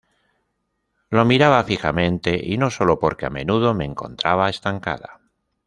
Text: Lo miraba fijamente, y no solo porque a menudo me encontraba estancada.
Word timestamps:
Lo 1.11 1.25
miraba 1.25 1.63
fijamente, 1.63 2.39
y 2.43 2.57
no 2.57 2.71
solo 2.71 2.97
porque 2.97 3.27
a 3.27 3.29
menudo 3.29 3.75
me 3.75 3.85
encontraba 3.85 4.49
estancada. 4.49 5.19